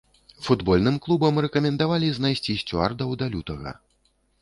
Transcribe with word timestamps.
Футбольным 0.45 0.95
клубам 1.05 1.35
рэкамендавалі 1.47 2.09
знайсці 2.19 2.59
сцюардаў 2.65 3.09
да 3.25 3.33
лютага. 3.37 3.71